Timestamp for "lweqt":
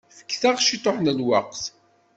1.17-1.63